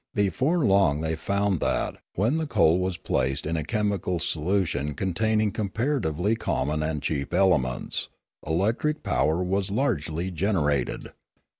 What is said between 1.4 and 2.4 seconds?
that, when